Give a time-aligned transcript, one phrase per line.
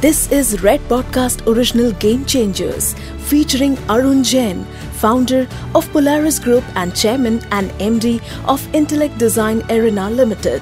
[0.00, 2.92] This is Red Podcast Original Game Changers
[3.28, 10.10] featuring Arun Jain, founder of Polaris Group and chairman and MD of Intellect Design Arena
[10.10, 10.60] Limited.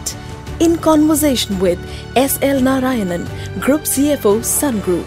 [0.61, 1.81] In conversation with
[2.15, 2.61] S.L.
[2.61, 3.27] Narayanan,
[3.61, 5.07] Group CFO Sun Group.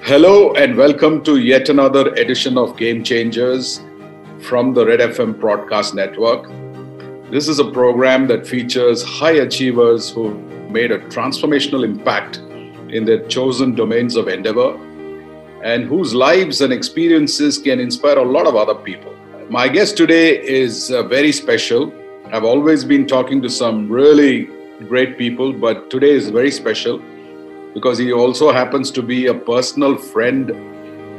[0.00, 3.80] Hello and welcome to yet another edition of Game Changers
[4.40, 6.50] from the Red FM Broadcast Network.
[7.30, 12.38] This is a program that features high achievers who made a transformational impact
[12.88, 14.74] in their chosen domains of endeavor
[15.62, 19.14] and whose lives and experiences can inspire a lot of other people.
[19.50, 21.92] My guest today is uh, very special.
[22.32, 24.48] I've always been talking to some really
[24.88, 27.02] great people, but today is very special
[27.74, 30.48] because he also happens to be a personal friend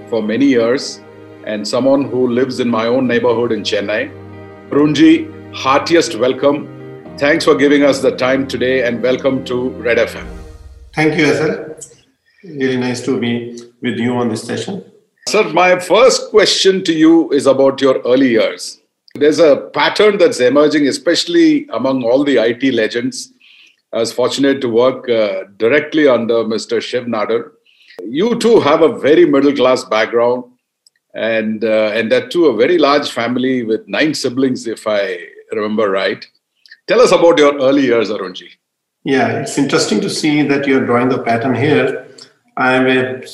[0.10, 1.02] for many years
[1.46, 4.12] and someone who lives in my own neighborhood in Chennai.
[4.70, 6.71] Arunji, heartiest welcome.
[7.18, 10.28] Thanks for giving us the time today and welcome to Red FM.
[10.96, 11.76] Thank you, Asal.
[12.44, 14.84] Really nice to be with you on this session.
[15.28, 18.82] Sir, my first question to you is about your early years.
[19.14, 23.32] There's a pattern that's emerging, especially among all the IT legends.
[23.94, 26.82] I was fortunate to work uh, directly under Mr.
[26.82, 27.52] Shiv Nadar.
[28.04, 30.46] You too have a very middle class background,
[31.14, 35.20] and uh, and that too a very large family with nine siblings, if I
[35.52, 36.26] remember right.
[36.92, 38.50] Tell us about your early years, Arunji.
[39.06, 42.06] Yeah, it's interesting to see that you're drawing the pattern here.
[42.58, 43.26] I'm a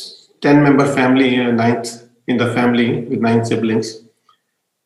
[0.42, 4.04] 10 member family, ninth in the family with nine siblings.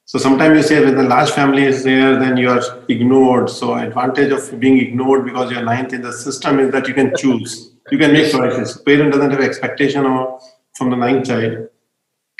[0.05, 3.49] So sometimes you say when the large family is there, then you are ignored.
[3.49, 7.13] So advantage of being ignored because you're ninth in the system is that you can
[7.17, 7.73] choose.
[7.91, 8.77] You can make choices.
[8.77, 10.41] Parent doesn't have expectation of,
[10.77, 11.67] from the ninth child.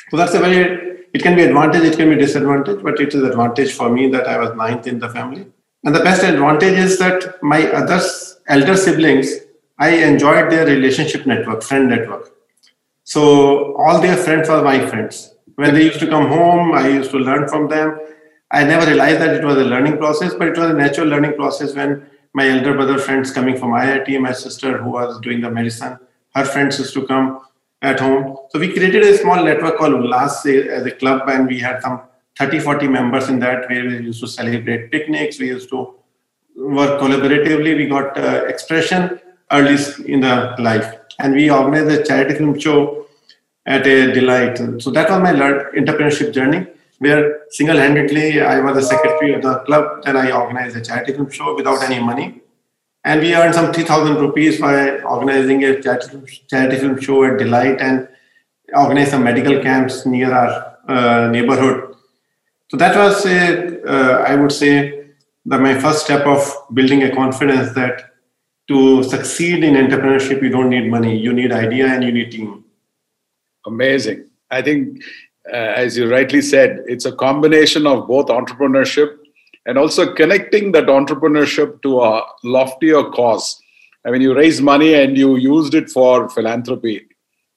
[0.10, 3.22] So that's a very it can be advantage, it can be disadvantage, but it is
[3.22, 5.48] advantage for me that I was ninth in the family.
[5.84, 8.00] And the best advantage is that my other
[8.48, 9.32] elder siblings,
[9.80, 12.32] I enjoyed their relationship network, friend network.
[13.04, 15.34] So all their friends were my friends.
[15.56, 18.00] When they used to come home, I used to learn from them.
[18.52, 21.34] I never realized that it was a learning process, but it was a natural learning
[21.34, 25.50] process when my elder brother friends coming from IIT, my sister who was doing the
[25.50, 25.98] medicine,
[26.36, 27.42] her friends used to come
[27.82, 28.38] at home.
[28.50, 31.82] So we created a small network called Ullas eh, as a club, and we had
[31.82, 32.02] some
[32.42, 35.40] 30, 40 members in that where we used to celebrate picnics.
[35.40, 35.94] We used to
[36.56, 37.78] work collaboratively.
[37.78, 39.20] We got uh, expression
[39.52, 40.88] early in the life.
[41.20, 43.08] And we organized a charity film show
[43.66, 44.58] at a delight.
[44.82, 46.66] So that was my entrepreneurship journey,
[47.00, 50.04] where single-handedly I was the secretary of the club.
[50.04, 52.42] Then I organized a charity film show without any money
[53.04, 58.08] and we earned some 3000 rupees by organizing a charity film show at Delight and
[58.76, 61.91] organized some medical camps near our uh, neighborhood.
[62.72, 65.08] So that was, a, uh, I would say,
[65.44, 66.40] the, my first step of
[66.74, 68.12] building a confidence that
[68.70, 72.64] to succeed in entrepreneurship, you don't need money, you need idea and you need team.
[73.66, 74.30] Amazing.
[74.52, 75.04] I think,
[75.52, 79.18] uh, as you rightly said, it's a combination of both entrepreneurship
[79.66, 83.62] and also connecting that entrepreneurship to a loftier cause.
[84.06, 87.06] I mean, you raised money and you used it for philanthropy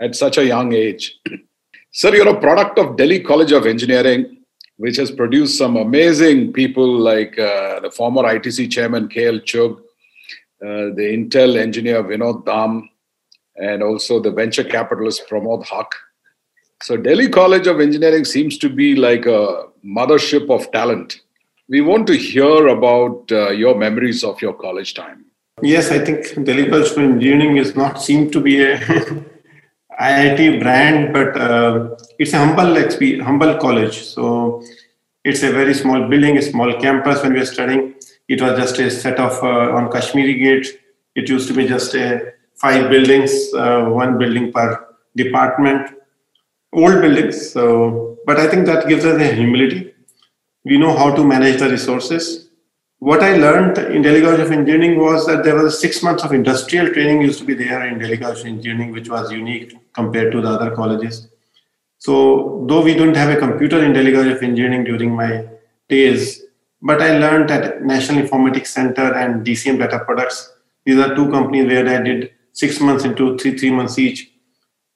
[0.00, 1.20] at such a young age.
[1.92, 4.38] Sir, you're a product of Delhi College of Engineering,
[4.76, 10.94] which has produced some amazing people like uh, the former ITC chairman KL Chugh, uh,
[10.94, 12.88] the Intel engineer Vinod Dham,
[13.56, 15.94] and also the venture capitalist Pramod Haque.
[16.82, 21.20] So, Delhi College of Engineering seems to be like a mothership of talent
[21.68, 25.24] we want to hear about uh, your memories of your college time.
[25.62, 28.78] Yes, I think Delhi College of Engineering is not seem to be a
[30.00, 32.74] IIT brand, but uh, it's a humble
[33.22, 34.02] humble college.
[34.04, 34.62] So
[35.24, 37.22] it's a very small building, a small campus.
[37.22, 37.94] When we were studying,
[38.28, 40.80] it was just a set of uh, on Kashmiri Gate.
[41.14, 45.90] It used to be just a five buildings, uh, one building per department,
[46.72, 47.50] old buildings.
[47.52, 49.94] So, but I think that gives us a humility
[50.64, 52.43] we know how to manage the resources.
[52.98, 56.32] What I learned in Delhi College of Engineering was that there was six months of
[56.32, 60.32] industrial training used to be there in Delhi College of Engineering, which was unique compared
[60.32, 61.28] to the other colleges.
[61.98, 65.46] So, though we don't have a computer in Delhi College of Engineering during my
[65.88, 66.44] days,
[66.80, 70.52] but I learned at National Informatics Center and DCM Data Products.
[70.84, 74.30] These are two companies where I did six months into three, three months each.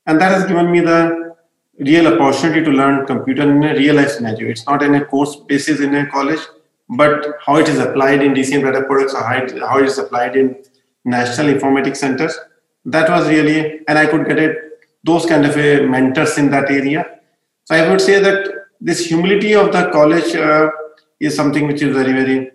[0.07, 1.35] And that has given me the
[1.79, 4.51] real opportunity to learn computer in a real life scenario.
[4.51, 6.41] It's not in a course basis in a college,
[6.91, 9.99] but how it is applied in DCM data products or how it, how it is
[9.99, 10.63] applied in
[11.05, 12.39] national informatics centers.
[12.85, 14.57] That was really, and I could get it,
[15.05, 17.19] those kind of a mentors in that area.
[17.65, 18.49] So I would say that
[18.81, 20.71] this humility of the college uh,
[21.21, 22.51] is something which is very, very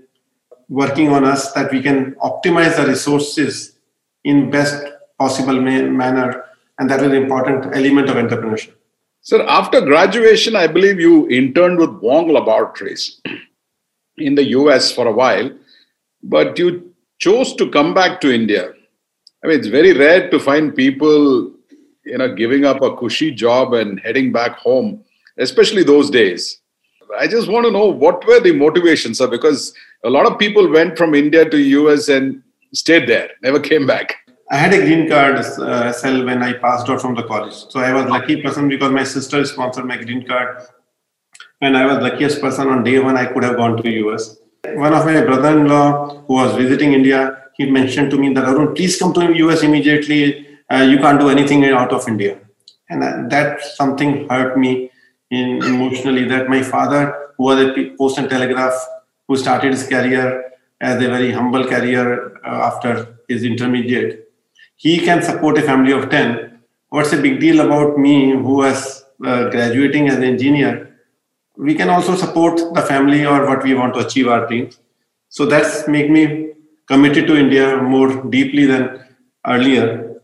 [0.70, 3.78] working on us that we can optimize the resources
[4.24, 4.84] in best
[5.20, 6.46] possible ma- manner.
[6.80, 8.74] And that is an important element of entrepreneurship.
[9.22, 13.22] Sir, after graduation, I believe you interned with Wang Laboratories
[14.18, 15.52] in the US for a while,
[16.22, 18.72] but you chose to come back to India.
[19.44, 21.52] I mean, it's very rare to find people,
[22.06, 25.04] you know, giving up a cushy job and heading back home,
[25.38, 26.62] especially those days.
[27.20, 29.74] I just want to know what were the motivations, sir, because
[30.04, 32.42] a lot of people went from India to US and
[32.74, 34.16] stayed there, never came back.
[34.52, 37.54] I had a green card uh, cell when I passed out from the college.
[37.70, 40.68] So I was lucky person because my sister sponsored my green card.
[41.64, 44.36] And I was luckiest person on day one I could have gone to US.
[44.66, 47.20] One of my brother-in-law who was visiting India,
[47.56, 50.46] he mentioned to me that Arun, please come to US immediately.
[50.70, 52.38] Uh, you can't do anything out of India.
[52.90, 54.92] And that something hurt me
[55.32, 58.78] in, emotionally that my father, who was a post and telegraph,
[59.30, 60.52] who started his career
[60.82, 64.30] as a very humble career uh, after his intermediate,
[64.76, 66.60] he can support a family of 10.
[66.90, 70.93] What's the big deal about me who was uh, graduating as an engineer?
[71.58, 74.80] We can also support the family or what we want to achieve our dreams.
[75.30, 76.54] So that's make me
[76.88, 79.04] committed to India more deeply than
[79.48, 80.22] earlier.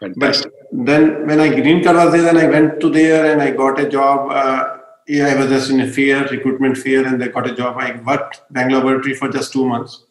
[0.00, 0.52] Fantastic.
[0.72, 3.50] But then when I green card was there, then I went to there and I
[3.50, 4.30] got a job.
[4.30, 7.76] Uh, yeah, I was just in a fair, recruitment fair, and I got a job.
[7.78, 10.04] I worked Wang Laboratory for just two months.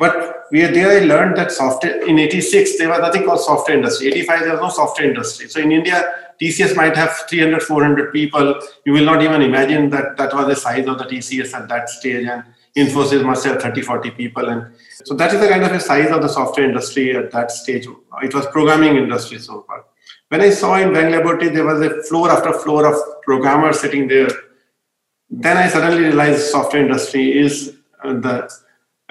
[0.00, 4.06] But we there, I learned that software in 86, there was nothing called software industry.
[4.08, 5.46] 85, there was no software industry.
[5.46, 6.10] So in India,
[6.40, 8.58] TCS might have 300, 400 people.
[8.86, 11.90] You will not even imagine that that was the size of the TCS at that
[11.90, 12.26] stage.
[12.26, 12.44] And
[12.74, 14.48] Infosys must have 30, 40 people.
[14.48, 14.72] And
[15.04, 17.86] so that is the kind of a size of the software industry at that stage.
[18.22, 19.84] It was programming industry so far.
[20.28, 24.08] When I saw in Wang Laboratory, there was a floor after floor of programmers sitting
[24.08, 24.30] there.
[25.28, 28.50] Then I suddenly realized software industry is uh, the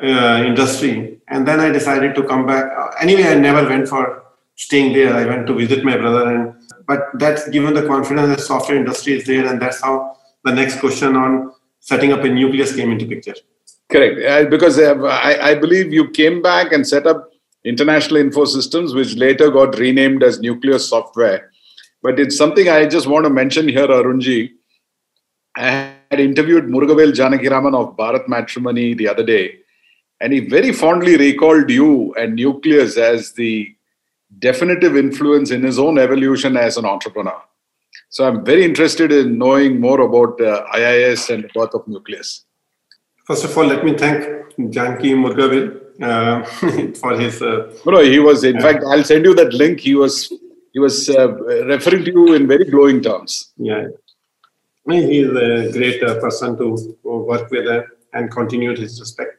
[0.01, 1.21] uh, industry.
[1.27, 2.65] And then I decided to come back.
[2.75, 4.23] Uh, anyway, I never went for
[4.55, 5.13] staying there.
[5.13, 6.33] I went to visit my brother.
[6.33, 6.53] And
[6.87, 10.79] but that's given the confidence that software industry is there, and that's how the next
[10.79, 13.35] question on setting up a nucleus came into picture.
[13.91, 17.29] Correct, uh, because uh, I, I believe you came back and set up
[17.63, 21.51] International Info Systems, which later got renamed as Nucleus Software.
[22.01, 24.51] But it's something I just want to mention here, Arunji.
[25.55, 29.59] I had interviewed Murugavel Janakiraman of Bharat Matrimony the other day,
[30.21, 33.73] and he very fondly recalled you and Nucleus as the
[34.39, 37.41] definitive influence in his own evolution as an entrepreneur.
[38.09, 42.45] So I'm very interested in knowing more about uh, IIS and the birth of Nucleus.
[43.25, 44.23] First of all, let me thank
[44.71, 46.43] Janki Murugavel uh,
[46.99, 47.41] for his.
[47.41, 48.43] Uh, no, he was.
[48.43, 49.79] In uh, fact, I'll send you that link.
[49.79, 50.31] He was.
[50.73, 51.33] He was uh,
[51.65, 53.51] referring to you in very glowing terms.
[53.57, 53.87] Yeah,
[54.87, 59.38] he is a great uh, person to work with and continued his respect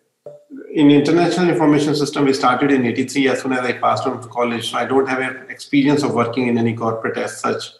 [0.73, 4.29] in international information system we started in 83 as soon as i passed on to
[4.29, 4.71] college.
[4.71, 7.73] So i don't have experience of working in any corporate as such.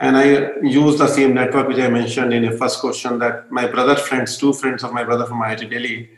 [0.00, 0.24] And i
[0.62, 4.36] use the same network which i mentioned in the first question that my brother friends
[4.36, 6.10] two friends of my brother from iit delhi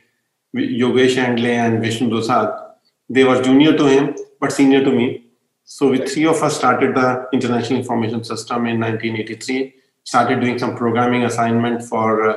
[0.56, 2.48] yogesh Andlay and vishnu Dusad
[3.10, 5.26] they were junior to him but senior to me.
[5.64, 10.76] So we three of us started the international information system in 1983 started doing some
[10.76, 12.36] programming assignment for uh,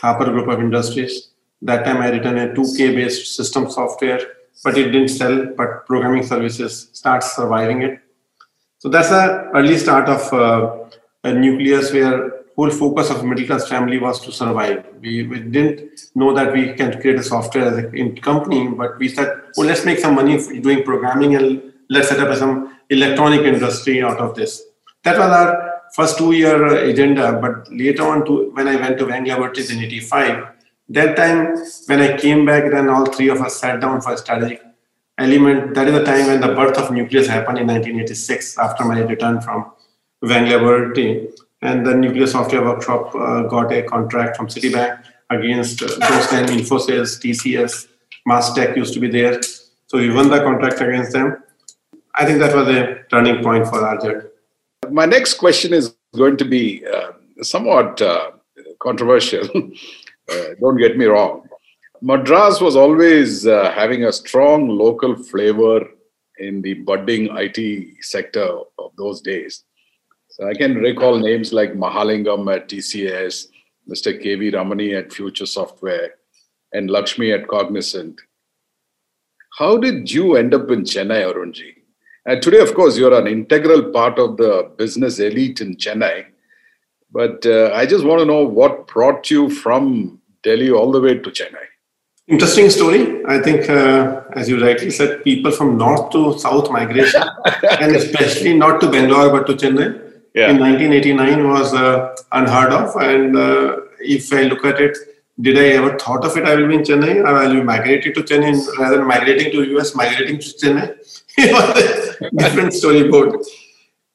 [0.00, 1.31] thapar group of industries
[1.62, 4.20] that time I written a 2K based system software,
[4.64, 8.00] but it didn't sell, but programming services starts surviving it.
[8.78, 10.84] So that's a early start of uh,
[11.24, 14.84] a nucleus where whole focus of middle class family was to survive.
[15.00, 19.08] We, we didn't know that we can create a software as a company, but we
[19.08, 24.02] said, well, let's make some money doing programming and let's set up some electronic industry
[24.02, 24.62] out of this.
[25.04, 27.32] That was our first two year agenda.
[27.40, 30.51] But later on, to, when I went to Bangalore in 85,
[30.92, 31.56] that time,
[31.86, 34.62] when I came back, then all three of us sat down for a strategic
[35.18, 35.74] element.
[35.74, 39.40] That is the time when the birth of nucleus happened in 1986 after my return
[39.40, 39.72] from
[40.20, 41.28] Wang Laboratory.
[41.62, 46.48] And the nucleus software workshop uh, got a contract from Citibank against uh, those then
[46.48, 47.88] Infosys, TCS,
[48.28, 49.40] Mastech used to be there.
[49.86, 51.42] So we won the contract against them.
[52.14, 54.26] I think that was a turning point for journey.
[54.90, 58.32] My next question is going to be uh, somewhat uh,
[58.80, 59.48] controversial.
[60.30, 61.48] Uh, don't get me wrong.
[62.00, 65.86] Madras was always uh, having a strong local flavor
[66.38, 68.48] in the budding IT sector
[68.78, 69.64] of those days.
[70.30, 73.48] So I can recall names like Mahalingam at TCS,
[73.88, 74.20] Mr.
[74.20, 76.14] KV Ramani at Future Software,
[76.72, 78.20] and Lakshmi at Cognizant.
[79.58, 81.74] How did you end up in Chennai, Arunji?
[82.24, 86.26] And today, of course, you're an integral part of the business elite in Chennai.
[87.12, 91.18] But uh, I just want to know what brought you from Delhi all the way
[91.18, 91.66] to Chennai.
[92.28, 93.22] Interesting story.
[93.26, 97.22] I think, uh, as you rightly said, people from north to south migration,
[97.80, 99.88] and especially not to Bangalore but to Chennai,
[100.34, 100.50] yeah.
[100.50, 102.96] in 1989 was uh, unheard of.
[102.96, 104.96] And uh, if I look at it,
[105.40, 106.44] did I ever thought of it?
[106.44, 109.50] I will be in Chennai, or I will be migrating to Chennai rather than migrating
[109.52, 110.96] to US, migrating to Chennai.
[111.38, 113.44] it was a different storyboard.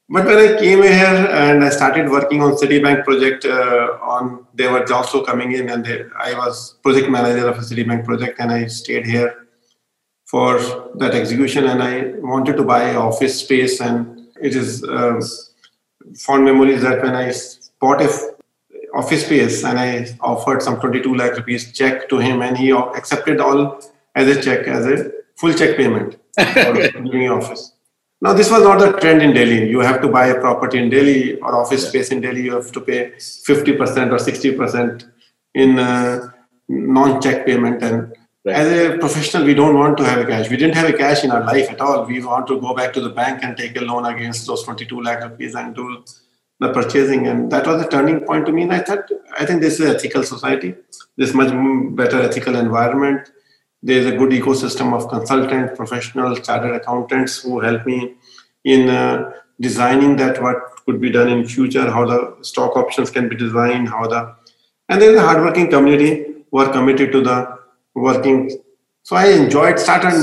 [0.10, 4.68] But when I came here and I started working on Citibank project, uh, on they
[4.68, 8.50] were also coming in, and they, I was project manager of a Citibank project, and
[8.52, 9.48] I stayed here
[10.26, 10.60] for
[10.96, 11.66] that execution.
[11.66, 15.20] And I wanted to buy office space, and it is uh,
[16.18, 17.34] fond memories that when I
[17.82, 18.10] bought a
[18.96, 23.42] office space and I offered some 22 lakh rupees check to him, and he accepted
[23.42, 23.82] all
[24.16, 27.74] as a check as a full check payment for giving office.
[28.20, 29.70] Now, this was not the trend in Delhi.
[29.70, 32.42] You have to buy a property in Delhi or office space in Delhi.
[32.42, 35.04] You have to pay 50% or 60%
[35.54, 36.32] in uh,
[36.68, 37.84] non-check payment.
[37.84, 38.56] And right.
[38.56, 40.50] as a professional, we don't want to have a cash.
[40.50, 42.06] We didn't have a cash in our life at all.
[42.06, 45.00] We want to go back to the bank and take a loan against those 22
[45.00, 46.04] lakh rupees and do
[46.60, 47.28] the purchasing.
[47.28, 48.64] And that was a turning point to me.
[48.64, 49.08] And I thought,
[49.38, 50.74] I think this is ethical society.
[51.18, 51.54] This much
[51.96, 53.30] better ethical environment
[53.82, 58.16] there's a good ecosystem of consultants, professionals, chartered accountants who help me
[58.64, 59.32] in uh,
[59.62, 63.90] designing that what could be done in future, how the stock options can be designed,
[63.90, 64.36] how the
[64.90, 67.60] and there's a hardworking community who are committed to the
[67.94, 68.50] working.
[69.04, 70.14] So I enjoyed started.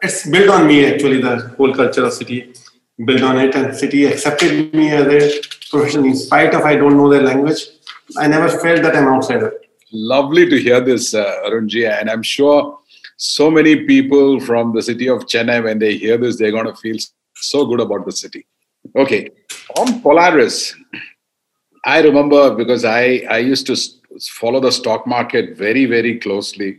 [0.00, 2.54] It's built on me actually the whole culture of city
[3.04, 5.40] built on it, and city accepted me as a
[5.70, 7.60] professional in spite of I don't know their language.
[8.16, 9.52] I never felt that I'm an outsider.
[9.92, 12.78] Lovely to hear this, uh, Arunji, and I'm sure
[13.18, 16.74] so many people from the city of Chennai, when they hear this, they're going to
[16.76, 16.96] feel
[17.34, 18.46] so good about the city.
[18.96, 19.30] Okay,
[19.76, 20.74] on Polaris,
[21.84, 23.76] I remember because I, I used to
[24.20, 26.78] follow the stock market very, very closely.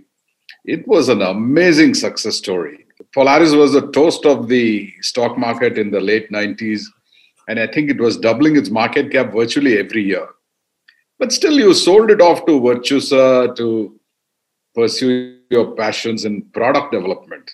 [0.64, 2.86] It was an amazing success story.
[3.14, 6.84] Polaris was the toast of the stock market in the late 90s,
[7.50, 10.28] and I think it was doubling its market cap virtually every year.
[11.18, 14.00] But still, you sold it off to Virtusa to
[14.74, 17.52] pursue your passions in product development.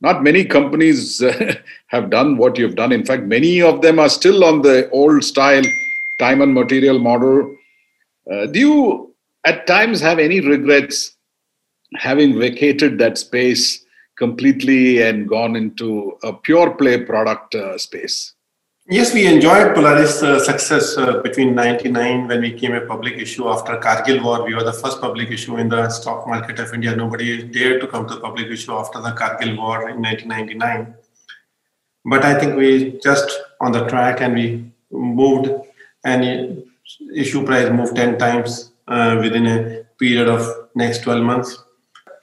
[0.00, 1.22] Not many companies
[1.88, 2.92] have done what you've done.
[2.92, 5.62] In fact, many of them are still on the old style
[6.18, 7.56] time and material model.
[8.30, 11.16] Uh, do you at times have any regrets
[11.96, 13.84] having vacated that space
[14.16, 18.34] completely and gone into a pure play product uh, space?
[18.92, 23.48] Yes, we enjoyed Polaris' uh, success uh, between 99 when we came a public issue
[23.48, 24.44] after Kargil war.
[24.44, 26.94] We were the first public issue in the stock market of India.
[26.94, 30.94] Nobody dared to come to the public issue after the Kargil war in 1999.
[32.04, 33.30] But I think we just
[33.62, 35.48] on the track and we moved
[36.04, 36.62] and
[37.16, 41.64] issue price moved 10 times uh, within a period of next 12 months.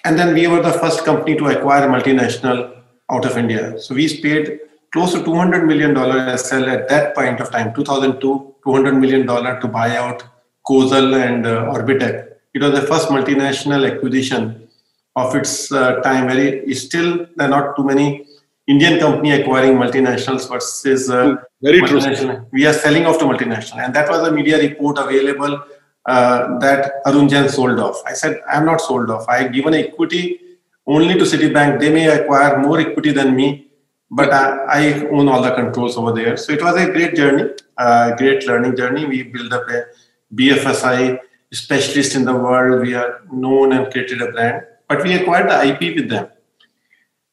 [0.06, 3.80] And then we were the first company to acquire multinational out of India.
[3.80, 4.60] So we paid
[4.92, 9.60] close to 200 million dollar SL at that point of time, 2002, 200 million dollar
[9.62, 10.24] to buy out
[10.68, 12.28] COSL and uh, Orbitech.
[12.54, 14.68] It was the first multinational acquisition
[15.16, 16.28] of its uh, time.
[16.28, 18.26] Very still there are not too many
[18.68, 22.00] Indian company acquiring multinationals versus uh, very true.
[22.52, 25.64] We are selling off to multinational, and that was a media report available
[26.06, 28.02] uh, that Arun Jain sold off.
[28.06, 29.28] I said I'm not sold off.
[29.28, 30.40] I have given equity
[30.86, 31.80] only to Citibank.
[31.80, 33.69] They may acquire more equity than me
[34.12, 36.36] but I, I, own all the controls over there.
[36.36, 39.06] So it was a great journey, a great learning journey.
[39.06, 39.86] We built up a
[40.34, 41.20] BFSI
[41.54, 42.82] specialist in the world.
[42.82, 46.30] We are known and created a brand, but we acquired the IP with them.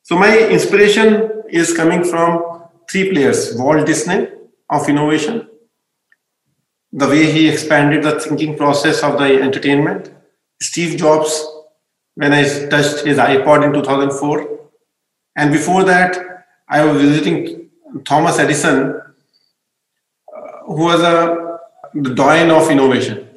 [0.03, 4.29] So my inspiration is coming from three players: Walt Disney
[4.69, 5.49] of innovation,
[6.93, 10.13] the way he expanded the thinking process of the entertainment.
[10.61, 11.47] Steve Jobs,
[12.15, 14.59] when I touched his iPod in 2004,
[15.37, 16.36] and before that,
[16.69, 17.71] I was visiting
[18.05, 19.01] Thomas Edison,
[20.37, 21.47] uh, who was a
[21.95, 23.29] the doyen of innovation.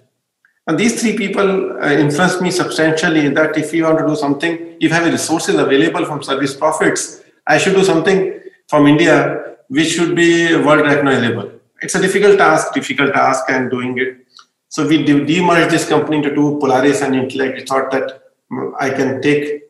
[0.68, 4.78] And these three people uh, influenced me substantially that if you want to do something,
[4.80, 9.90] if I have resources available from service profits, I should do something from India which
[9.90, 11.52] should be world recognizable.
[11.82, 14.26] It's a difficult task, difficult task, and doing it.
[14.68, 17.58] So we de- demerged this company into two, Polaris and Intellect.
[17.58, 18.22] We thought that
[18.52, 19.64] mm, I can take,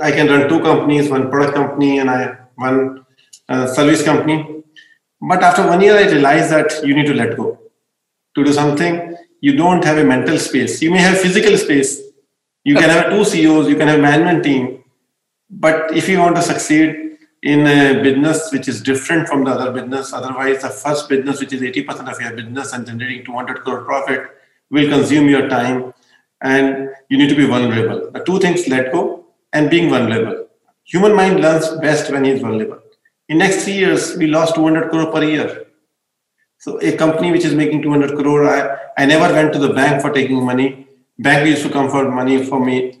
[0.00, 3.06] I can run two companies, one product company, and I one
[3.48, 4.62] uh, service company.
[5.20, 7.58] But after one year, I realized that you need to let go.
[8.36, 10.80] To do something, you don't have a mental space.
[10.80, 12.00] You may have physical space.
[12.64, 14.84] You can have two CEOs, you can have management team.
[15.48, 19.72] But if you want to succeed in a business which is different from the other
[19.72, 23.84] business, otherwise the first business, which is 80% of your business and generating 200 crore
[23.84, 24.30] profit,
[24.70, 25.92] will consume your time.
[26.42, 28.10] and you need to be vulnerable.
[28.12, 30.46] The two things let go and being vulnerable.
[30.92, 32.80] Human mind learns best when he's vulnerable.
[33.28, 35.66] In next three years, we lost 200 crore per year.
[36.58, 40.02] So a company which is making 200 crore, I, I never went to the bank
[40.02, 40.88] for taking money.
[41.18, 42.98] Bank used to come for money for me.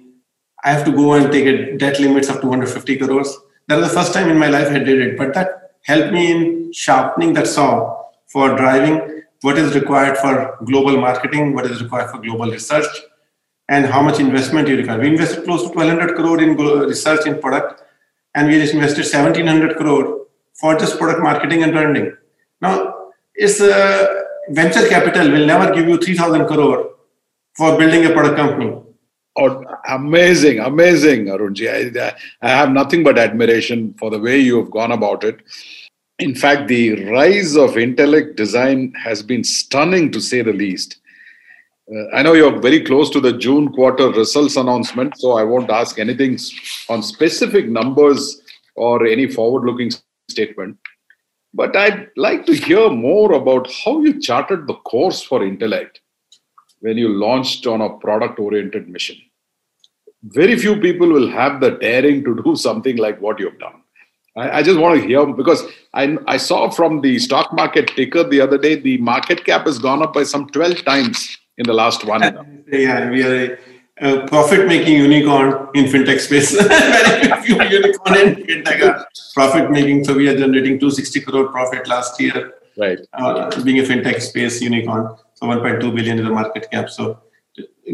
[0.62, 3.36] I have to go and take a debt limits of 250 crores.
[3.66, 6.30] That was the first time in my life I did it, but that helped me
[6.30, 12.10] in sharpening that saw for driving what is required for global marketing, what is required
[12.10, 12.86] for global research,
[13.70, 15.00] and how much investment you require.
[15.00, 17.82] We invested close to 1200 crore in research in product,
[18.34, 20.26] and we invested 1700 crore
[20.60, 22.12] for just product marketing and branding.
[22.60, 22.74] Now,
[23.34, 26.90] it's uh, venture capital will never give you 3000 crore
[27.56, 28.76] for building a product company.
[29.36, 31.66] Oh, amazing, amazing, Arunji.
[31.70, 32.12] I,
[32.42, 35.40] I have nothing but admiration for the way you have gone about it.
[36.18, 40.96] In fact, the rise of intellect design has been stunning to say the least.
[41.92, 45.70] Uh, I know you're very close to the June quarter results announcement, so I won't
[45.70, 46.38] ask anything
[46.88, 48.42] on specific numbers
[48.76, 49.90] or any forward looking
[50.28, 50.78] statement.
[51.52, 56.00] But I'd like to hear more about how you charted the course for intellect
[56.78, 59.16] when you launched on a product oriented mission.
[60.22, 63.82] Very few people will have the daring to do something like what you've done.
[64.36, 68.22] I, I, just want to hear because I, I saw from the stock market ticker
[68.22, 71.74] the other day, the market cap has gone up by some 12 times in the
[71.74, 72.22] last one.
[72.68, 73.58] Yeah, we are
[74.00, 76.52] a, a profit making unicorn in fintech space.
[76.68, 80.04] Very few unicorn in fintech are profit making.
[80.04, 82.54] So we are generating 260 crore profit last year.
[82.76, 82.98] Right.
[83.12, 85.16] Uh, being a fintech space unicorn.
[85.34, 86.90] So 1.2 billion is the market cap.
[86.90, 87.20] So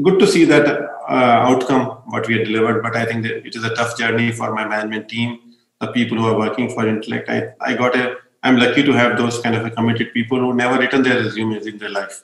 [0.02, 0.66] good to see that
[1.08, 2.82] uh, outcome, what we have delivered.
[2.82, 6.18] But I think that it is a tough journey for my management team, the people
[6.18, 7.28] who are working for Intellect.
[7.28, 10.78] I, I got a, I'm lucky to have those kind of committed people who never
[10.78, 12.22] written their resumes in their life.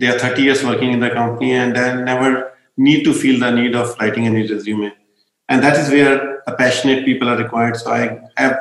[0.00, 3.50] They are 30 years working in the company and they never need to feel the
[3.50, 4.92] need of writing any resume.
[5.50, 7.76] And that is where the passionate people are required.
[7.76, 8.58] So I have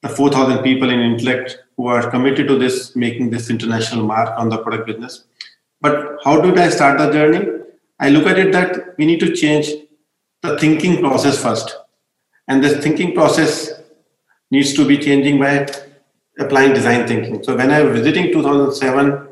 [0.00, 4.48] the 4,000 people in Intellect who are committed to this, making this international mark on
[4.48, 5.24] the product business.
[5.82, 7.64] But how did I start the journey?
[8.00, 9.68] I look at it that we need to change
[10.40, 11.76] the thinking process first.
[12.48, 13.72] And this thinking process
[14.50, 15.68] needs to be changing by
[16.38, 17.42] applying design thinking.
[17.42, 19.28] So when I was visiting 2007,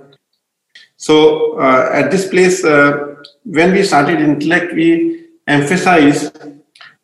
[1.07, 6.37] so uh, at this place, uh, when we started Intellect, we emphasized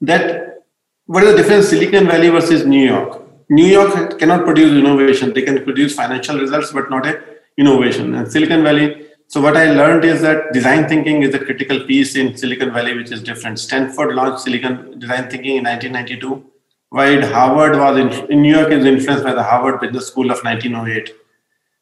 [0.02, 0.64] that
[1.06, 3.22] what is the difference Silicon Valley versus New York?
[3.48, 5.32] New York cannot produce innovation.
[5.32, 7.22] They can produce financial results, but not a
[7.56, 8.14] innovation.
[8.14, 9.06] And Silicon Valley.
[9.28, 12.94] So what I learned is that design thinking is a critical piece in Silicon Valley,
[12.94, 13.58] which is different.
[13.58, 16.44] Stanford launched Silicon design thinking in 1992,
[16.90, 20.44] while Harvard was in, in New York is influenced by the Harvard Business School of
[20.44, 21.14] 1908.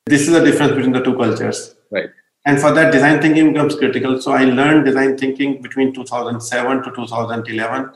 [0.06, 1.74] This is the difference between the two cultures.
[1.94, 2.10] Right.
[2.46, 4.20] And for that, design thinking becomes critical.
[4.20, 7.92] So I learned design thinking between 2007 to 2011,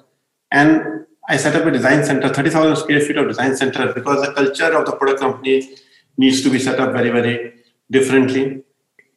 [0.53, 4.33] and I set up a design center, 30,000 square feet of design center, because the
[4.33, 5.77] culture of the product company
[6.17, 7.55] needs to be set up very, very
[7.91, 8.63] differently.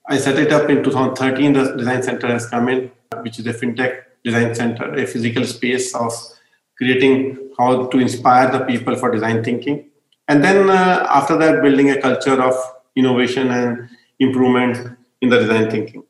[0.08, 1.54] I set it up in 2013.
[1.54, 2.92] The design center has come in,
[3.22, 6.12] which is a fintech design center, a physical space of
[6.78, 9.90] creating how to inspire the people for design thinking.
[10.28, 12.56] And then uh, after that, building a culture of
[12.96, 13.90] innovation and
[14.26, 16.04] improvement in the design thinking.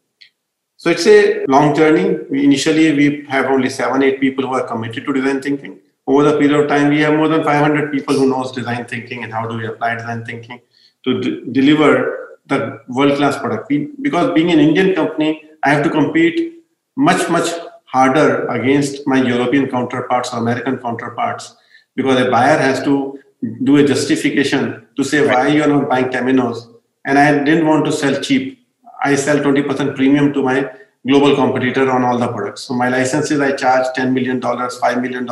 [0.77, 2.05] So it's a long journey.
[2.29, 6.23] We, initially, we have only seven, eight people who are committed to design thinking over
[6.23, 9.31] the period of time, we have more than 500 people who knows design thinking and
[9.31, 10.61] how do we apply design thinking
[11.03, 13.69] to d- deliver the world-class product.
[13.69, 16.63] We, because being an Indian company, I have to compete
[16.95, 17.49] much, much
[17.85, 21.55] harder against my European counterparts or American counterparts
[21.95, 23.19] because a buyer has to
[23.63, 26.70] do a justification to say why you are not buying Temenos.
[27.05, 28.65] And I didn't want to sell cheap.
[29.03, 30.71] I sell 20% premium to my
[31.07, 32.61] global competitor on all the products.
[32.61, 35.27] So my licenses, I charge $10 million, $5 million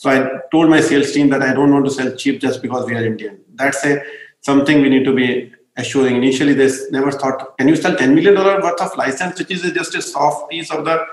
[0.00, 2.86] so I told my sales team that I don't want to sell cheap just because
[2.86, 3.38] we are Indian.
[3.54, 4.02] That's a
[4.40, 6.16] something we need to be assuring.
[6.16, 9.94] Initially, they never thought, can you sell $10 million worth of license, which is just
[9.94, 11.04] a soft piece of the.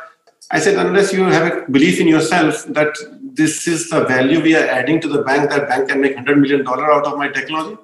[0.51, 2.95] I said, unless you have a belief in yourself that
[3.33, 6.39] this is the value we are adding to the bank, that bank can make $100
[6.39, 7.77] million out of my technology,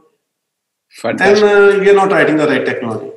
[1.01, 1.43] Fantastic.
[1.43, 3.11] then uh, we are not writing the right technology.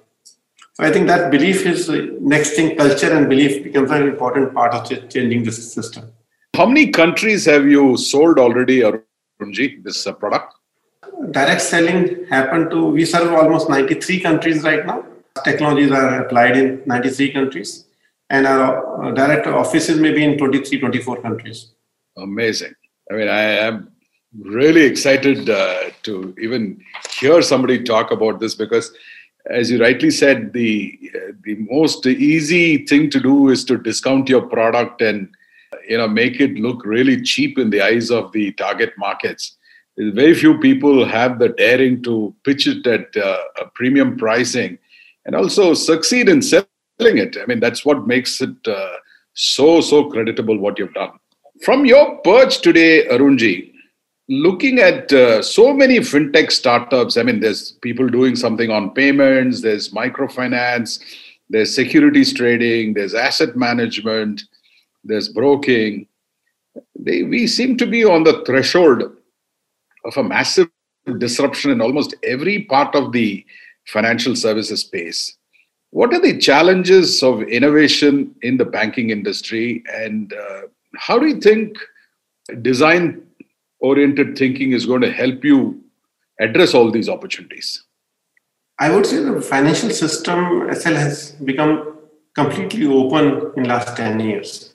[0.75, 1.89] So I think that belief is
[2.21, 6.13] next thing, culture and belief becomes an important part of changing this system.
[6.55, 10.55] How many countries have you sold already, Arunji, this uh, product?
[11.31, 15.05] Direct selling happened to, we serve almost 93 countries right now.
[15.45, 17.87] Technologies are applied in 93 countries,
[18.31, 21.73] and our uh, direct offices may be in 23, 24 countries.
[22.17, 22.75] Amazing.
[23.11, 23.96] I mean, I am
[24.39, 26.83] really excited uh, to even
[27.19, 28.93] hear somebody talk about this because
[29.51, 30.99] as you rightly said, the
[31.45, 35.29] the most easy thing to do is to discount your product and
[35.89, 39.57] you know make it look really cheap in the eyes of the target markets.
[39.99, 44.79] Very few people have the daring to pitch it at uh, a premium pricing,
[45.25, 46.69] and also succeed in selling
[47.01, 47.37] it.
[47.41, 48.97] I mean, that's what makes it uh,
[49.35, 51.13] so so creditable what you've done.
[51.65, 53.73] From your perch today, Arunji,
[54.29, 59.61] looking at uh, so many fintech startups, I mean, there's people doing something on payments,
[59.63, 61.01] there's microfinance,
[61.49, 64.43] there's securities trading, there's asset management,
[65.05, 66.09] there's broking.
[66.99, 69.03] They, we seem to be on the threshold
[70.05, 70.69] of a massive
[71.19, 73.45] disruption in almost every part of the
[73.87, 75.37] financial services space.
[75.91, 80.63] What are the challenges of innovation in the banking industry, and uh,
[80.97, 81.79] how do you think
[82.63, 83.23] design
[83.81, 85.83] oriented thinking is going to help you
[86.41, 87.85] address all these opportunities?
[88.79, 91.99] I would say the financial system SL has become
[92.35, 94.75] completely open in last 10 years.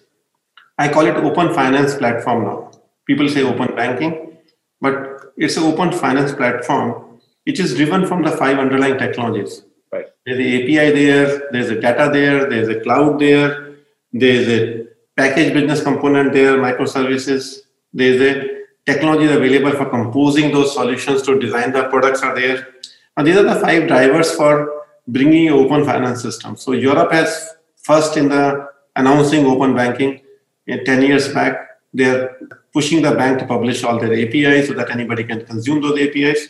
[0.77, 2.71] I call it open finance platform now.
[3.05, 4.37] People say open banking,
[4.79, 9.63] but it's an open finance platform which is driven from the five underlying technologies.
[9.91, 10.05] Right.
[10.25, 13.75] There's the API there, there's a data there, there's a cloud there,
[14.13, 14.87] there's a
[15.17, 17.59] package business component there, microservices,
[17.93, 18.50] there's a
[18.91, 22.67] technology available for composing those solutions to design the products are there.
[23.15, 26.55] And these are the five drivers for bringing open finance system.
[26.55, 30.21] So Europe has first in the announcing open banking
[30.67, 31.53] in 10 years back.
[31.93, 32.37] They're
[32.73, 36.47] pushing the bank to publish all their APIs so that anybody can consume those APIs.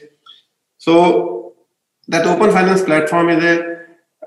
[0.77, 1.53] So
[2.07, 3.55] that open finance platform is a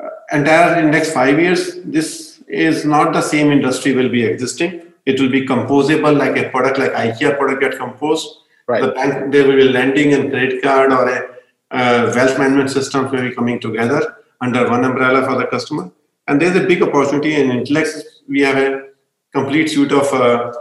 [0.01, 1.77] uh, entire in next five years.
[1.85, 6.49] This is not the same industry will be existing it will be composable like a
[6.51, 8.39] product like IKEA product get composed.
[8.67, 8.83] Right.
[8.83, 11.35] The bank there will be lending and credit card or a
[11.71, 15.91] uh, wealth management system will be coming together under one umbrella for the customer.
[16.27, 17.91] And there's a big opportunity in Intellect.
[18.29, 18.89] We have a
[19.33, 20.53] complete suite of uh,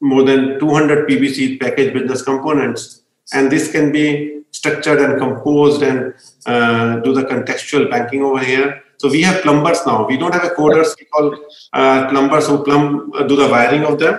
[0.00, 3.02] more than 200 PBC package business components,
[3.32, 6.14] and this can be structured and composed and
[6.46, 10.06] uh, do the contextual banking over here so we have plumbers now.
[10.06, 10.96] We don't have a coders.
[10.98, 11.26] We call
[11.74, 14.18] uh, plumbers who plumb uh, do the wiring of them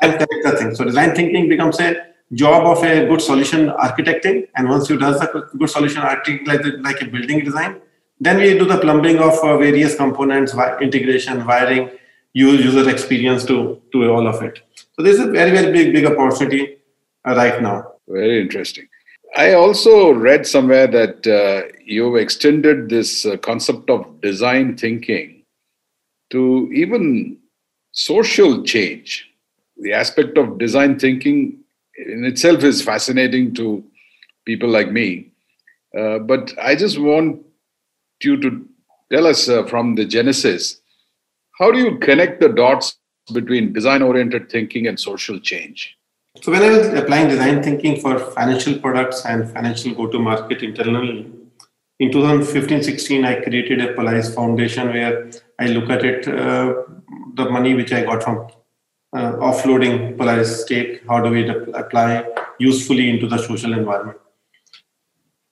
[0.00, 0.74] and connect the thing.
[0.74, 1.90] So design thinking becomes a
[2.32, 4.48] job of a good solution architecting.
[4.56, 7.82] And once you does the good solution architecting like, like a building design,
[8.20, 11.90] then we do the plumbing of uh, various components, wi- integration, wiring,
[12.32, 14.62] use user experience to to all of it.
[14.94, 16.78] So this is a very very big big opportunity
[17.28, 17.76] uh, right now.
[18.08, 18.88] Very interesting.
[19.34, 25.44] I also read somewhere that uh, you've extended this uh, concept of design thinking
[26.30, 27.38] to even
[27.92, 29.28] social change.
[29.78, 31.58] The aspect of design thinking
[31.96, 33.84] in itself is fascinating to
[34.44, 35.32] people like me.
[35.98, 37.40] Uh, but I just want
[38.22, 38.68] you to
[39.10, 40.80] tell us uh, from the genesis
[41.58, 42.98] how do you connect the dots
[43.32, 45.96] between design oriented thinking and social change?
[46.40, 51.30] So when I was applying design thinking for financial products and financial go-to-market internally,
[52.00, 56.84] in 2015-16, I created a Polaris Foundation where I look at it, uh,
[57.34, 58.48] the money which I got from
[59.12, 62.26] uh, offloading Polaris stake, how do we apply
[62.58, 64.18] usefully into the social environment.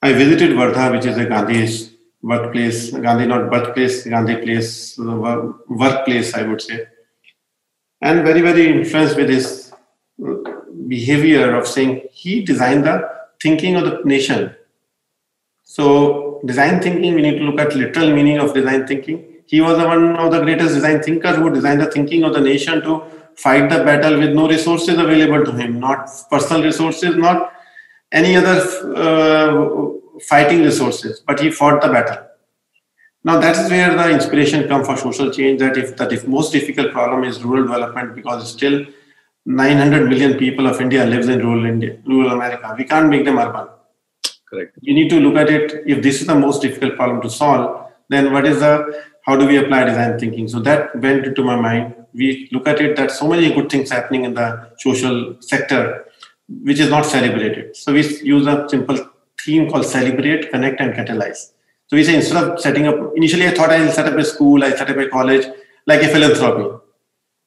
[0.00, 6.42] I visited Wardha, which is a Gandhi's workplace, Gandhi not birthplace, Gandhi place, workplace, I
[6.42, 6.86] would say.
[8.00, 9.72] And very, very influenced with his
[10.94, 12.96] behavior of saying he designed the
[13.44, 14.54] thinking of the nation.
[15.62, 19.18] So design thinking, we need to look at literal meaning of design thinking.
[19.46, 22.82] He was one of the greatest design thinkers who designed the thinking of the nation
[22.82, 23.02] to
[23.36, 27.52] fight the battle with no resources available to him, not personal resources, not
[28.12, 28.58] any other
[29.04, 32.26] uh, fighting resources, but he fought the battle.
[33.22, 35.60] Now that is where the inspiration comes for social change.
[35.60, 38.86] That if that if most difficult problem is rural development because still
[39.46, 42.74] 900 million people of India lives in rural India, rural America.
[42.76, 43.68] We can't make them urban.
[44.48, 44.76] Correct.
[44.80, 45.82] You need to look at it.
[45.86, 49.46] If this is the most difficult problem to solve, then what is the how do
[49.46, 50.48] we apply design thinking?
[50.48, 51.94] So that went into my mind.
[52.12, 56.06] We look at it that so many good things happening in the social sector,
[56.48, 57.76] which is not celebrated.
[57.76, 58.98] So we use a simple
[59.44, 61.52] theme called celebrate, connect, and catalyze.
[61.86, 64.64] So we say instead of setting up, initially I thought I'll set up a school,
[64.64, 65.46] I set up a college,
[65.86, 66.79] like a philanthropy.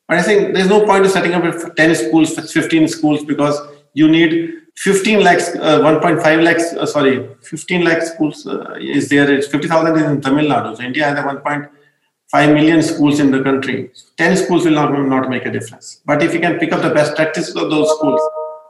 [0.08, 3.60] But I think there's no point of setting up 10 schools, 15 schools, because
[3.94, 9.32] you need 15 lakhs, uh, 1.5 lakhs, uh, sorry, 15 lakh schools uh, is there.
[9.32, 10.76] It's 50,000 is in Tamil Nadu.
[10.76, 13.92] So India has 1.5 million schools in the country.
[14.18, 16.02] 10 schools will not, not make a difference.
[16.06, 18.22] But if you can pick up the best practices of those schools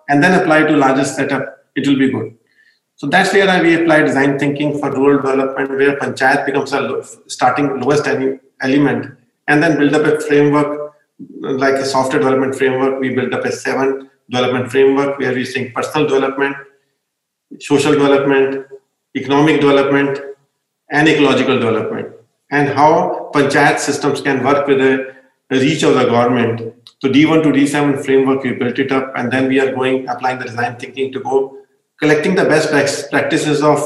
[0.10, 2.36] and then apply to larger setup, it will be good.
[2.96, 7.82] So that's where we apply design thinking for rural development, where panchayat becomes a starting
[7.82, 9.17] lowest element,
[9.48, 10.83] and then build up a framework
[11.39, 12.99] like a software development framework.
[12.99, 16.56] We built up a seven development framework where we think personal development,
[17.60, 18.67] social development,
[19.15, 20.19] economic development,
[20.91, 22.13] and ecological development,
[22.52, 25.13] and how panchayat systems can work with the
[25.52, 26.73] reach of the government.
[27.02, 30.39] So D1 to D7 framework, we built it up, and then we are going applying
[30.39, 31.58] the design thinking to go
[31.99, 32.69] collecting the best
[33.12, 33.80] practices of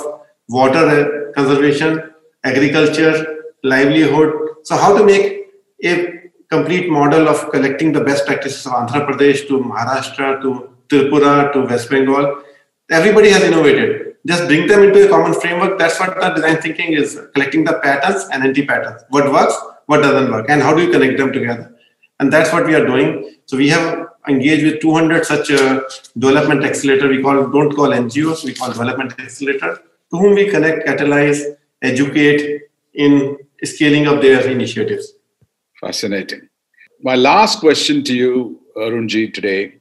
[0.49, 2.13] water uh, conservation,
[2.43, 4.33] agriculture, livelihood.
[4.63, 5.47] So how to make
[5.83, 6.16] a
[6.49, 11.62] complete model of collecting the best practices of Andhra Pradesh to Maharashtra to Tripura to
[11.62, 12.43] West Bengal.
[12.89, 14.15] Everybody has innovated.
[14.25, 15.77] Just bring them into a common framework.
[15.77, 19.03] That's what the design thinking is collecting the patterns and anti patterns.
[19.10, 19.55] What works,
[19.88, 21.73] what doesn't work, and how do you connect them together?
[22.19, 23.36] And that's what we are doing.
[23.45, 25.81] So we have engaged with 200 such uh,
[26.17, 27.07] development accelerator.
[27.10, 29.75] We call don't call NGOs, we call development accelerator,
[30.12, 31.41] to whom we connect, catalyze,
[31.81, 35.13] educate in scaling up their initiatives.
[35.79, 36.49] Fascinating.
[37.03, 39.75] My last question to you, Arunji, today.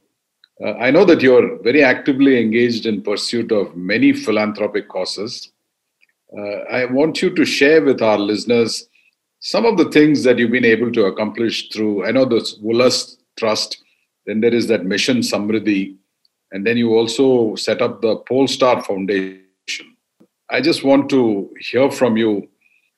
[0.63, 5.51] Uh, I know that you're very actively engaged in pursuit of many philanthropic causes.
[6.37, 8.87] Uh, I want you to share with our listeners
[9.39, 12.05] some of the things that you've been able to accomplish through.
[12.05, 13.83] I know the Ullas Trust,
[14.25, 15.95] then there is that Mission Samriddhi,
[16.51, 19.45] and then you also set up the Polestar Foundation.
[20.49, 22.49] I just want to hear from you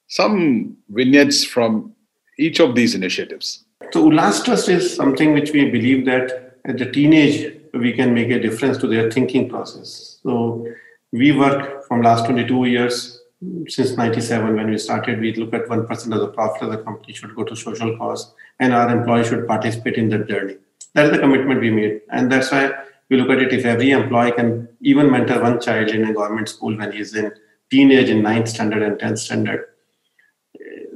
[0.07, 1.93] some vignettes from
[2.39, 3.65] each of these initiatives?
[3.91, 8.29] So Ullas Trust is something which we believe that at the teenage we can make
[8.29, 10.19] a difference to their thinking process.
[10.23, 10.67] So
[11.11, 13.21] we work from last 22 years
[13.67, 17.13] since 97 when we started we look at 1% of the profit of the company
[17.13, 20.57] should go to social cause and our employees should participate in that journey
[20.93, 22.69] that is the commitment we made and that's why
[23.09, 26.49] we look at it if every employee can even mentor one child in a government
[26.49, 27.31] school when he's in
[27.71, 29.65] teenage in 9th standard and 10th standard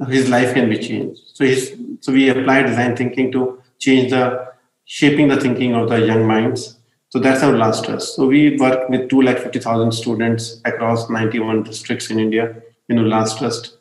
[0.08, 1.20] his life can be changed.
[1.34, 4.52] So his, so we apply design thinking to change the
[4.84, 6.78] shaping the thinking of the young minds.
[7.10, 8.16] So that's our Ullas trust.
[8.16, 12.56] So we work with two lakh fifty thousand students across 91 districts in India
[12.88, 13.78] in Ullas Trust.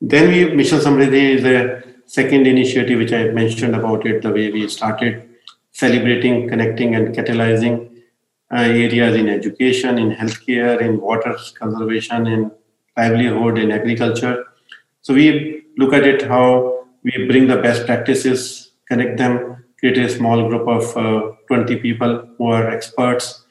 [0.00, 4.50] Then we Mission Samriddhi is a second initiative which I mentioned about it, the way
[4.50, 5.28] we started
[5.72, 8.02] celebrating, connecting, and catalyzing
[8.52, 12.50] uh, areas in education, in healthcare, in water conservation, in
[12.96, 14.44] livelihood, in agriculture.
[15.02, 20.08] So we look at it how we bring the best practices, connect them, create a
[20.08, 23.44] small group of uh, 20 people who are experts.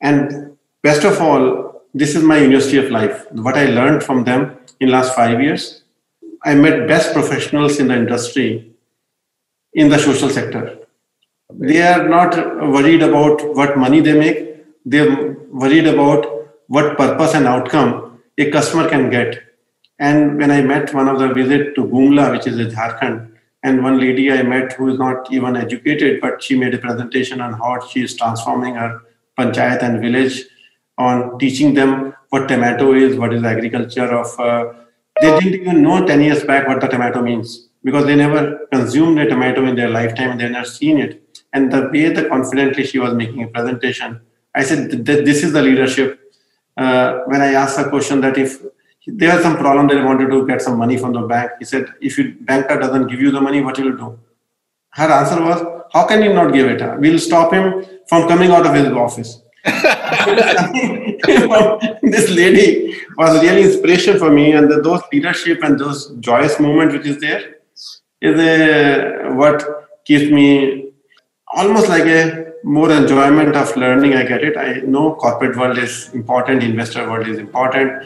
[0.00, 3.26] And best of all, this is my university of life.
[3.30, 5.84] What I learned from them in last five years,
[6.42, 8.72] I met best professionals in the industry
[9.74, 10.78] in the social sector.
[11.52, 12.36] They are not
[12.68, 14.64] worried about what money they make.
[14.84, 19.49] They're worried about what purpose and outcome a customer can get
[20.00, 23.30] and when I met one of the visit to Gumla, which is in Jharkhand,
[23.62, 27.42] and one lady I met who is not even educated, but she made a presentation
[27.42, 29.02] on how she is transforming her
[29.38, 30.46] panchayat and village
[30.96, 34.40] on teaching them what tomato is, what is agriculture of.
[34.40, 34.72] Uh,
[35.20, 39.18] they didn't even know 10 years back what the tomato means because they never consumed
[39.18, 41.44] a tomato in their lifetime they never seen it.
[41.52, 44.22] And the way that confidently she was making a presentation,
[44.54, 46.18] I said, this is the leadership.
[46.76, 48.62] Uh, when I asked a question that if
[49.06, 51.52] they had some problem they wanted to get some money from the bank.
[51.58, 54.18] He said if your banker doesn't give you the money what will do?
[54.90, 58.66] Her answer was how can you not give it we'll stop him from coming out
[58.66, 59.42] of his office.
[62.02, 67.06] This lady was really inspiration for me and those leadership and those joyous moment which
[67.06, 67.56] is there
[68.20, 69.62] is a, what
[70.04, 70.92] keeps me
[71.54, 74.14] almost like a more enjoyment of learning.
[74.14, 74.56] I get it.
[74.56, 78.04] I know corporate world is important investor world is important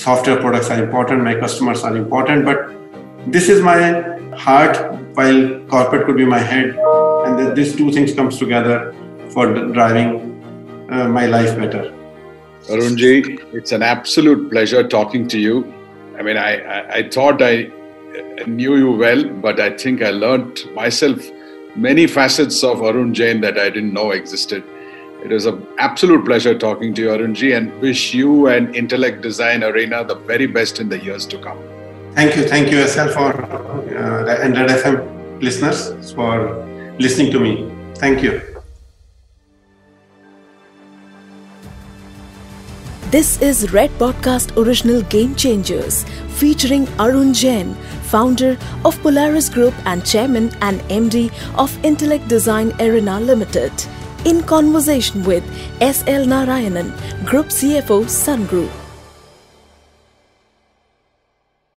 [0.00, 2.70] software products are important, my customers are important, but
[3.26, 3.80] this is my
[4.34, 4.76] heart
[5.14, 6.76] while corporate could be my head
[7.26, 8.94] and these two things comes together
[9.30, 10.10] for driving
[10.90, 11.94] uh, my life better.
[12.68, 15.72] Arunji, it's an absolute pleasure talking to you.
[16.18, 17.70] I mean, I, I, I thought I
[18.46, 21.18] knew you well, but I think I learned myself
[21.76, 24.64] many facets of Arun Jain that I didn't know existed.
[25.22, 29.62] It was an absolute pleasure talking to you, Arunji, and wish you and Intellect Design
[29.62, 31.58] Arena the very best in the years to come.
[32.14, 32.44] Thank you.
[32.44, 36.64] Thank you, SL, for uh, and Red FM listeners for
[36.98, 37.70] listening to me.
[37.96, 38.40] Thank you.
[43.10, 46.04] This is Red Podcast Original Game Changers
[46.38, 53.20] featuring Arun Jain, founder of Polaris Group and chairman and MD of Intellect Design Arena
[53.20, 53.72] Limited.
[54.24, 55.44] In conversation with
[55.80, 56.04] S.
[56.06, 56.24] L.
[56.24, 56.92] Narayanan,
[57.24, 58.79] Group CFO, Sun Group.